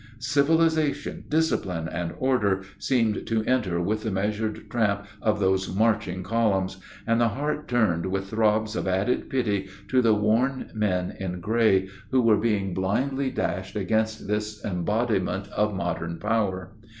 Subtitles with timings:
[0.17, 6.77] Civilization, discipline, and order seemed to enter with the measured tramp of those marching columns;
[7.05, 11.87] and the heart turned with throbs of added pity to the worn men in gray,
[12.09, 16.71] who were being blindly dashed against this embodiment of modern power.